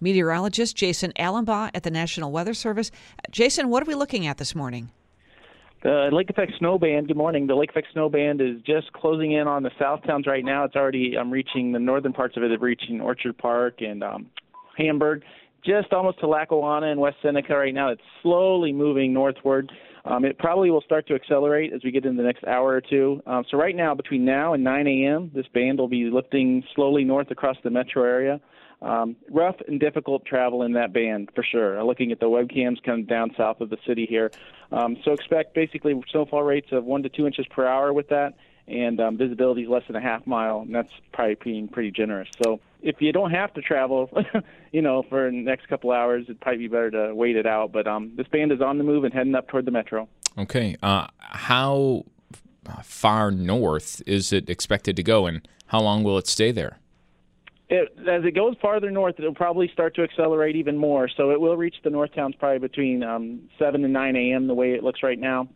Meteorologist 0.00 0.76
Jason 0.76 1.12
Alumbaugh 1.18 1.70
at 1.74 1.82
the 1.82 1.90
National 1.90 2.32
Weather 2.32 2.54
Service. 2.54 2.90
Jason, 3.30 3.68
what 3.68 3.82
are 3.82 3.86
we 3.86 3.94
looking 3.94 4.26
at 4.26 4.38
this 4.38 4.54
morning? 4.54 4.90
The 5.82 6.10
lake 6.12 6.28
effect 6.28 6.52
snow 6.58 6.78
band. 6.78 7.08
Good 7.08 7.16
morning. 7.16 7.46
The 7.46 7.54
lake 7.54 7.70
effect 7.70 7.88
snow 7.92 8.10
band 8.10 8.42
is 8.42 8.60
just 8.66 8.92
closing 8.92 9.32
in 9.32 9.46
on 9.48 9.62
the 9.62 9.70
south 9.78 10.02
towns 10.06 10.26
right 10.26 10.44
now. 10.44 10.64
It's 10.64 10.76
already 10.76 11.16
um, 11.16 11.30
reaching 11.30 11.72
the 11.72 11.78
northern 11.78 12.12
parts 12.12 12.36
of 12.36 12.42
it. 12.42 12.50
It's 12.50 12.60
reaching 12.60 13.00
Orchard 13.00 13.38
Park 13.38 13.80
and 13.80 14.04
um, 14.04 14.26
Hamburg, 14.76 15.22
just 15.64 15.92
almost 15.92 16.20
to 16.20 16.26
Lackawanna 16.26 16.90
and 16.90 17.00
West 17.00 17.16
Seneca 17.22 17.56
right 17.56 17.74
now. 17.74 17.90
It's 17.90 18.02
slowly 18.22 18.72
moving 18.72 19.12
northward. 19.12 19.70
Um, 20.04 20.24
it 20.24 20.38
probably 20.38 20.70
will 20.70 20.80
start 20.80 21.06
to 21.08 21.14
accelerate 21.14 21.72
as 21.72 21.82
we 21.84 21.90
get 21.90 22.06
in 22.06 22.16
the 22.16 22.22
next 22.22 22.44
hour 22.44 22.68
or 22.68 22.80
two. 22.80 23.22
Um, 23.26 23.44
so 23.50 23.58
right 23.58 23.76
now, 23.76 23.94
between 23.94 24.24
now 24.24 24.54
and 24.54 24.64
9 24.64 24.86
a.m., 24.86 25.30
this 25.34 25.46
band 25.52 25.78
will 25.78 25.88
be 25.88 26.04
lifting 26.10 26.64
slowly 26.74 27.04
north 27.04 27.30
across 27.30 27.56
the 27.62 27.70
metro 27.70 28.04
area. 28.04 28.40
Um, 28.82 29.16
rough 29.30 29.56
and 29.68 29.78
difficult 29.78 30.24
travel 30.24 30.62
in 30.62 30.72
that 30.72 30.94
band 30.94 31.28
for 31.34 31.44
sure. 31.44 31.78
Uh, 31.78 31.84
looking 31.84 32.12
at 32.12 32.20
the 32.20 32.26
webcams 32.26 32.82
coming 32.82 33.04
down 33.04 33.30
south 33.36 33.60
of 33.60 33.68
the 33.68 33.76
city 33.86 34.06
here, 34.08 34.30
um, 34.72 34.96
so 35.04 35.12
expect 35.12 35.54
basically 35.54 35.92
snowfall 36.10 36.42
rates 36.42 36.68
of 36.72 36.84
one 36.84 37.02
to 37.02 37.10
two 37.10 37.26
inches 37.26 37.44
per 37.50 37.66
hour 37.66 37.92
with 37.92 38.08
that, 38.08 38.36
and 38.68 38.98
um, 38.98 39.18
visibility 39.18 39.64
is 39.64 39.68
less 39.68 39.82
than 39.86 39.96
a 39.96 40.00
half 40.00 40.26
mile, 40.26 40.60
and 40.60 40.74
that's 40.74 40.92
probably 41.12 41.36
being 41.44 41.68
pretty 41.68 41.90
generous. 41.90 42.28
So 42.42 42.58
if 42.82 42.96
you 43.00 43.12
don't 43.12 43.30
have 43.30 43.52
to 43.54 43.62
travel, 43.62 44.10
you 44.72 44.82
know, 44.82 45.04
for 45.08 45.30
the 45.30 45.36
next 45.36 45.68
couple 45.68 45.90
hours, 45.90 46.24
it'd 46.24 46.40
probably 46.40 46.58
be 46.58 46.68
better 46.68 46.90
to 46.90 47.14
wait 47.14 47.36
it 47.36 47.46
out. 47.46 47.72
But 47.72 47.86
um, 47.86 48.12
this 48.16 48.26
band 48.28 48.52
is 48.52 48.60
on 48.60 48.78
the 48.78 48.84
move 48.84 49.04
and 49.04 49.12
heading 49.12 49.34
up 49.34 49.48
toward 49.48 49.64
the 49.64 49.70
metro. 49.70 50.08
Okay. 50.38 50.76
Uh, 50.82 51.06
how 51.18 52.04
far 52.82 53.30
north 53.30 54.02
is 54.06 54.32
it 54.32 54.48
expected 54.48 54.96
to 54.96 55.02
go, 55.02 55.26
and 55.26 55.46
how 55.66 55.80
long 55.80 56.04
will 56.04 56.18
it 56.18 56.26
stay 56.26 56.52
there? 56.52 56.78
It, 57.68 57.88
as 58.08 58.24
it 58.24 58.34
goes 58.34 58.56
farther 58.60 58.90
north, 58.90 59.14
it'll 59.18 59.34
probably 59.34 59.70
start 59.72 59.94
to 59.94 60.02
accelerate 60.02 60.56
even 60.56 60.76
more. 60.76 61.08
So 61.08 61.30
it 61.30 61.40
will 61.40 61.56
reach 61.56 61.76
the 61.84 61.90
north 61.90 62.12
towns 62.14 62.34
probably 62.36 62.58
between 62.58 63.04
um, 63.04 63.48
7 63.60 63.84
and 63.84 63.92
9 63.92 64.16
a.m. 64.16 64.48
the 64.48 64.54
way 64.54 64.72
it 64.72 64.82
looks 64.82 65.04
right 65.04 65.18
now. 65.18 65.48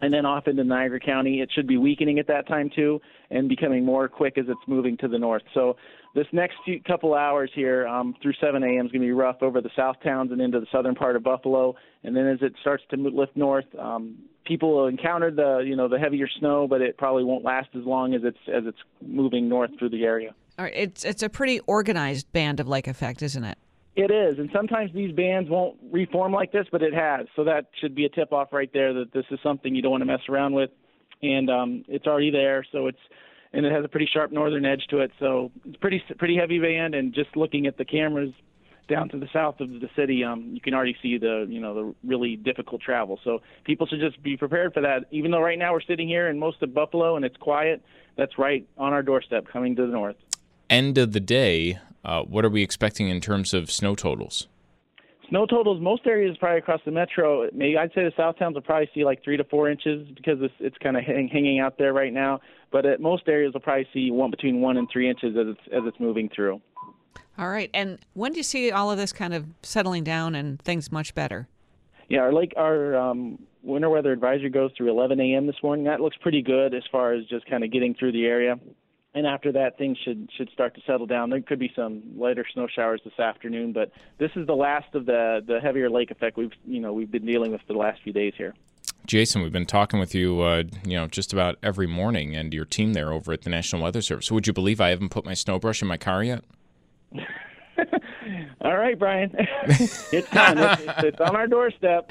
And 0.00 0.12
then 0.12 0.26
off 0.26 0.46
into 0.46 0.62
Niagara 0.62 1.00
County, 1.00 1.40
it 1.40 1.50
should 1.54 1.66
be 1.66 1.78
weakening 1.78 2.18
at 2.18 2.26
that 2.26 2.46
time 2.46 2.70
too, 2.74 3.00
and 3.30 3.48
becoming 3.48 3.84
more 3.84 4.08
quick 4.08 4.36
as 4.36 4.44
it's 4.48 4.60
moving 4.66 4.96
to 4.98 5.08
the 5.08 5.18
north. 5.18 5.42
So 5.54 5.76
this 6.14 6.26
next 6.32 6.56
few 6.64 6.82
couple 6.82 7.14
hours 7.14 7.50
here 7.54 7.86
um, 7.86 8.14
through 8.22 8.34
7 8.40 8.62
a.m. 8.62 8.86
is 8.86 8.92
going 8.92 9.00
to 9.02 9.06
be 9.06 9.12
rough 9.12 9.42
over 9.42 9.60
the 9.60 9.70
south 9.74 9.96
towns 10.02 10.32
and 10.32 10.40
into 10.40 10.60
the 10.60 10.66
southern 10.70 10.94
part 10.94 11.16
of 11.16 11.22
Buffalo. 11.22 11.74
And 12.04 12.14
then 12.14 12.26
as 12.26 12.38
it 12.42 12.54
starts 12.60 12.84
to 12.90 12.96
lift 12.96 13.36
north, 13.36 13.64
um, 13.78 14.16
people 14.46 14.74
will 14.74 14.86
encounter 14.86 15.30
the 15.30 15.64
you 15.66 15.76
know 15.76 15.88
the 15.88 15.98
heavier 15.98 16.28
snow, 16.38 16.66
but 16.68 16.80
it 16.80 16.96
probably 16.96 17.24
won't 17.24 17.44
last 17.44 17.68
as 17.74 17.84
long 17.84 18.14
as 18.14 18.22
it's 18.24 18.38
as 18.48 18.64
it's 18.66 18.78
moving 19.06 19.48
north 19.48 19.70
through 19.78 19.90
the 19.90 20.04
area. 20.04 20.34
All 20.58 20.64
right, 20.64 20.74
it's 20.74 21.04
it's 21.04 21.22
a 21.22 21.28
pretty 21.28 21.60
organized 21.60 22.32
band 22.32 22.60
of 22.60 22.68
lake 22.68 22.86
effect, 22.86 23.22
isn't 23.22 23.44
it? 23.44 23.58
It 23.96 24.10
is, 24.10 24.38
and 24.38 24.50
sometimes 24.52 24.92
these 24.92 25.12
bands 25.12 25.48
won't 25.48 25.78
reform 25.90 26.30
like 26.30 26.52
this, 26.52 26.66
but 26.70 26.82
it 26.82 26.92
has. 26.92 27.26
So 27.34 27.44
that 27.44 27.70
should 27.80 27.94
be 27.94 28.04
a 28.04 28.10
tip 28.10 28.30
off 28.30 28.52
right 28.52 28.70
there 28.74 28.92
that 28.92 29.10
this 29.14 29.24
is 29.30 29.38
something 29.42 29.74
you 29.74 29.80
don't 29.80 29.90
want 29.90 30.02
to 30.02 30.06
mess 30.06 30.20
around 30.28 30.52
with, 30.52 30.68
and 31.22 31.48
um, 31.48 31.82
it's 31.88 32.06
already 32.06 32.30
there. 32.30 32.62
So 32.72 32.88
it's 32.88 32.98
and 33.54 33.64
it 33.64 33.72
has 33.72 33.86
a 33.86 33.88
pretty 33.88 34.08
sharp 34.12 34.32
northern 34.32 34.66
edge 34.66 34.82
to 34.90 34.98
it. 34.98 35.10
So 35.18 35.50
it's 35.64 35.78
pretty 35.78 36.02
pretty 36.18 36.36
heavy 36.36 36.58
band, 36.58 36.94
and 36.94 37.14
just 37.14 37.34
looking 37.36 37.66
at 37.66 37.78
the 37.78 37.86
cameras 37.86 38.34
down 38.86 39.08
to 39.08 39.18
the 39.18 39.28
south 39.32 39.60
of 39.60 39.68
the 39.68 39.88
city, 39.96 40.22
um, 40.22 40.50
you 40.52 40.60
can 40.60 40.74
already 40.74 40.96
see 41.02 41.16
the 41.16 41.46
you 41.48 41.58
know 41.58 41.74
the 41.74 41.94
really 42.06 42.36
difficult 42.36 42.82
travel. 42.82 43.18
So 43.24 43.40
people 43.64 43.86
should 43.86 44.00
just 44.00 44.22
be 44.22 44.36
prepared 44.36 44.74
for 44.74 44.82
that. 44.82 45.06
Even 45.10 45.30
though 45.30 45.40
right 45.40 45.58
now 45.58 45.72
we're 45.72 45.80
sitting 45.80 46.06
here 46.06 46.28
in 46.28 46.38
most 46.38 46.62
of 46.62 46.74
Buffalo 46.74 47.16
and 47.16 47.24
it's 47.24 47.36
quiet, 47.38 47.82
that's 48.18 48.38
right 48.38 48.68
on 48.76 48.92
our 48.92 49.02
doorstep 49.02 49.46
coming 49.50 49.74
to 49.76 49.86
the 49.86 49.92
north. 49.92 50.16
End 50.68 50.98
of 50.98 51.12
the 51.12 51.20
day, 51.20 51.78
uh, 52.04 52.22
what 52.22 52.44
are 52.44 52.48
we 52.48 52.62
expecting 52.62 53.08
in 53.08 53.20
terms 53.20 53.54
of 53.54 53.70
snow 53.70 53.94
totals? 53.94 54.48
Snow 55.28 55.46
totals, 55.46 55.80
most 55.80 56.06
areas 56.06 56.36
probably 56.38 56.58
across 56.58 56.80
the 56.84 56.90
metro. 56.90 57.48
Maybe 57.52 57.76
I'd 57.76 57.92
say 57.94 58.04
the 58.04 58.12
south 58.16 58.38
towns 58.38 58.54
will 58.54 58.62
probably 58.62 58.88
see 58.94 59.04
like 59.04 59.22
three 59.24 59.36
to 59.36 59.44
four 59.44 59.68
inches 59.68 60.06
because 60.14 60.38
it's 60.40 60.54
it's 60.60 60.76
kind 60.78 60.96
of 60.96 61.04
hang, 61.04 61.28
hanging 61.28 61.58
out 61.60 61.78
there 61.78 61.92
right 61.92 62.12
now. 62.12 62.40
But 62.70 62.86
at 62.86 63.00
most 63.00 63.24
areas, 63.26 63.52
will 63.52 63.60
probably 63.60 63.88
see 63.92 64.10
one 64.10 64.30
between 64.30 64.60
one 64.60 64.76
and 64.76 64.88
three 64.92 65.08
inches 65.08 65.36
as 65.36 65.48
it's 65.48 65.60
as 65.72 65.82
it's 65.84 65.98
moving 65.98 66.28
through. 66.34 66.60
All 67.38 67.48
right, 67.48 67.70
and 67.74 67.98
when 68.14 68.32
do 68.32 68.38
you 68.38 68.44
see 68.44 68.70
all 68.70 68.90
of 68.90 68.98
this 68.98 69.12
kind 69.12 69.34
of 69.34 69.46
settling 69.62 70.04
down 70.04 70.34
and 70.34 70.60
things 70.62 70.90
much 70.90 71.14
better? 71.14 71.48
Yeah, 72.08 72.20
our 72.20 72.32
lake 72.32 72.54
our 72.56 72.96
um, 72.96 73.38
winter 73.62 73.90
weather 73.90 74.12
advisory 74.12 74.50
goes 74.50 74.70
through 74.76 74.90
11 74.90 75.20
a.m. 75.20 75.46
this 75.46 75.56
morning. 75.62 75.84
That 75.86 76.00
looks 76.00 76.16
pretty 76.20 76.40
good 76.42 76.72
as 76.72 76.84
far 76.90 77.12
as 77.12 77.24
just 77.26 77.46
kind 77.46 77.64
of 77.64 77.72
getting 77.72 77.94
through 77.94 78.12
the 78.12 78.26
area. 78.26 78.58
And 79.16 79.26
after 79.26 79.50
that, 79.52 79.78
things 79.78 79.96
should 80.04 80.28
should 80.36 80.50
start 80.50 80.74
to 80.74 80.82
settle 80.86 81.06
down. 81.06 81.30
There 81.30 81.40
could 81.40 81.58
be 81.58 81.72
some 81.74 82.02
lighter 82.18 82.44
snow 82.52 82.66
showers 82.66 83.00
this 83.02 83.18
afternoon, 83.18 83.72
but 83.72 83.90
this 84.18 84.30
is 84.36 84.46
the 84.46 84.54
last 84.54 84.94
of 84.94 85.06
the 85.06 85.42
the 85.44 85.58
heavier 85.58 85.88
lake 85.88 86.10
effect 86.10 86.36
we've 86.36 86.52
you 86.66 86.80
know 86.80 86.92
we've 86.92 87.10
been 87.10 87.24
dealing 87.24 87.50
with 87.50 87.62
for 87.62 87.72
the 87.72 87.78
last 87.78 88.02
few 88.02 88.12
days 88.12 88.34
here. 88.36 88.52
Jason, 89.06 89.40
we've 89.40 89.52
been 89.52 89.64
talking 89.64 89.98
with 89.98 90.14
you, 90.14 90.42
uh, 90.42 90.64
you 90.84 90.98
know, 90.98 91.06
just 91.06 91.32
about 91.32 91.56
every 91.62 91.86
morning, 91.86 92.36
and 92.36 92.52
your 92.52 92.66
team 92.66 92.92
there 92.92 93.10
over 93.10 93.32
at 93.32 93.40
the 93.40 93.48
National 93.48 93.80
Weather 93.80 94.02
Service. 94.02 94.30
Would 94.30 94.46
you 94.46 94.52
believe 94.52 94.82
I 94.82 94.90
haven't 94.90 95.08
put 95.08 95.24
my 95.24 95.32
snow 95.32 95.58
brush 95.58 95.80
in 95.80 95.88
my 95.88 95.96
car 95.96 96.22
yet? 96.22 96.44
All 98.60 98.76
right, 98.76 98.98
Brian, 98.98 99.30
it's 99.38 100.28
time. 100.28 100.58
It's, 100.58 100.82
it's, 100.82 101.02
it's 101.04 101.20
on 101.20 101.36
our 101.36 101.46
doorstep. 101.46 102.10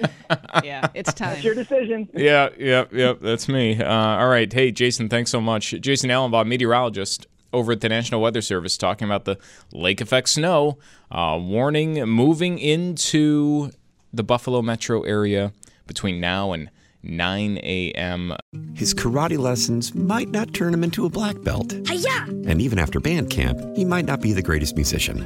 Yeah, 0.63 0.87
it's 0.93 1.13
time. 1.13 1.35
It's 1.35 1.43
your 1.43 1.55
decision. 1.55 2.07
Yeah, 2.13 2.49
yep, 2.57 2.93
yep, 2.93 3.19
that's 3.21 3.47
me. 3.47 3.81
Uh, 3.81 3.91
all 3.91 4.29
right, 4.29 4.51
hey, 4.51 4.71
Jason, 4.71 5.09
thanks 5.09 5.31
so 5.31 5.41
much. 5.41 5.71
Jason 5.81 6.09
Alumbaugh, 6.09 6.47
meteorologist 6.47 7.27
over 7.53 7.71
at 7.71 7.81
the 7.81 7.89
National 7.89 8.21
Weather 8.21 8.41
Service, 8.41 8.77
talking 8.77 9.05
about 9.05 9.25
the 9.25 9.37
lake 9.71 10.01
effect 10.01 10.29
snow 10.29 10.77
uh, 11.11 11.37
warning 11.41 12.03
moving 12.05 12.59
into 12.59 13.71
the 14.13 14.23
Buffalo 14.23 14.61
metro 14.61 15.01
area 15.03 15.53
between 15.87 16.19
now 16.19 16.51
and 16.51 16.69
9 17.03 17.57
a.m. 17.59 18.35
His 18.73 18.93
karate 18.93 19.37
lessons 19.37 19.93
might 19.93 20.29
not 20.29 20.53
turn 20.53 20.73
him 20.73 20.83
into 20.83 21.05
a 21.05 21.09
black 21.09 21.41
belt. 21.43 21.73
Hi-ya! 21.87 22.25
And 22.47 22.61
even 22.61 22.79
after 22.79 22.99
band 22.99 23.29
camp, 23.29 23.59
he 23.75 23.85
might 23.85 24.05
not 24.05 24.21
be 24.21 24.33
the 24.33 24.41
greatest 24.41 24.75
musician. 24.75 25.25